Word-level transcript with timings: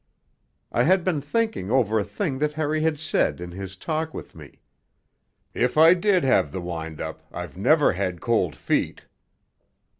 I 0.71 0.81
had 0.81 1.03
been 1.03 1.21
thinking 1.21 1.69
over 1.69 1.99
a 1.99 2.03
thing 2.03 2.39
that 2.39 2.53
Harry 2.53 2.81
had 2.81 2.97
said 2.97 3.39
in 3.39 3.51
his 3.51 3.75
talk 3.75 4.15
with 4.15 4.33
me 4.33 4.61
'If 5.53 5.77
I 5.77 5.93
did 5.93 6.23
have 6.23 6.51
the 6.51 6.59
wind 6.59 6.99
up 6.99 7.21
I've 7.31 7.55
never 7.55 7.91
had 7.91 8.19
cold 8.19 8.55
feet.' 8.55 9.05